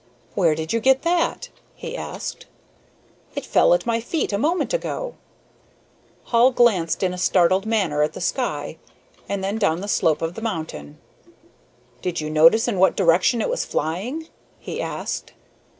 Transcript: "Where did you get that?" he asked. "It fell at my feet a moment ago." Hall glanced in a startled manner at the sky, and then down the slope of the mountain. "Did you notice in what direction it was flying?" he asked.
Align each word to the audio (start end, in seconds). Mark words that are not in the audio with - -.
"Where 0.33 0.55
did 0.55 0.73
you 0.73 0.79
get 0.79 1.03
that?" 1.03 1.49
he 1.75 1.95
asked. 1.95 2.47
"It 3.35 3.45
fell 3.45 3.71
at 3.75 3.85
my 3.85 3.99
feet 4.01 4.33
a 4.33 4.39
moment 4.39 4.73
ago." 4.73 5.13
Hall 6.23 6.49
glanced 6.49 7.03
in 7.03 7.13
a 7.13 7.19
startled 7.19 7.67
manner 7.67 8.01
at 8.01 8.13
the 8.13 8.19
sky, 8.21 8.77
and 9.29 9.43
then 9.43 9.59
down 9.59 9.81
the 9.81 9.87
slope 9.87 10.23
of 10.23 10.33
the 10.33 10.41
mountain. 10.41 10.97
"Did 12.01 12.19
you 12.19 12.31
notice 12.31 12.67
in 12.67 12.79
what 12.79 12.95
direction 12.97 13.41
it 13.43 13.49
was 13.51 13.63
flying?" 13.63 14.27
he 14.59 14.81
asked. 14.81 15.33